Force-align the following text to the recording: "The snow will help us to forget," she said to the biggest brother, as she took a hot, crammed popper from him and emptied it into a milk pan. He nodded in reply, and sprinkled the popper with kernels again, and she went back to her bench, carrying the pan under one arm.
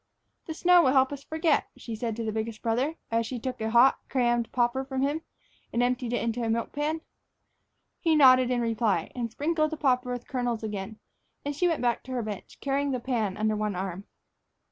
"The 0.47 0.55
snow 0.55 0.81
will 0.81 0.93
help 0.93 1.13
us 1.13 1.21
to 1.21 1.27
forget," 1.27 1.67
she 1.77 1.93
said 1.95 2.15
to 2.15 2.23
the 2.23 2.31
biggest 2.31 2.63
brother, 2.63 2.95
as 3.11 3.27
she 3.27 3.37
took 3.39 3.61
a 3.61 3.69
hot, 3.69 3.99
crammed 4.09 4.51
popper 4.51 4.83
from 4.83 5.03
him 5.03 5.21
and 5.71 5.83
emptied 5.83 6.11
it 6.11 6.23
into 6.23 6.41
a 6.41 6.49
milk 6.49 6.71
pan. 6.73 7.01
He 7.99 8.15
nodded 8.15 8.49
in 8.49 8.61
reply, 8.61 9.11
and 9.13 9.29
sprinkled 9.29 9.69
the 9.69 9.77
popper 9.77 10.11
with 10.11 10.27
kernels 10.27 10.63
again, 10.63 10.97
and 11.45 11.55
she 11.55 11.67
went 11.67 11.83
back 11.83 12.01
to 12.05 12.13
her 12.13 12.23
bench, 12.23 12.57
carrying 12.61 12.89
the 12.89 12.99
pan 12.99 13.37
under 13.37 13.55
one 13.55 13.75
arm. 13.75 14.05